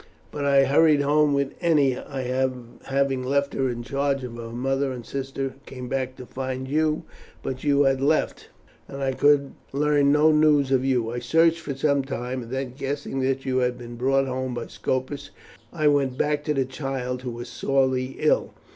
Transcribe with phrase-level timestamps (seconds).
[0.31, 4.91] But I hurried home with Ennia, and having left her in charge of her mother
[4.91, 7.03] and sister came back to find you,
[7.43, 8.49] but you had left,
[8.87, 11.11] and I could learn no news of you.
[11.11, 14.65] I searched for some time, and then guessing that you had been brought home by
[14.65, 15.29] Scopus,
[15.71, 18.55] I went back to the child, who is sorely ill.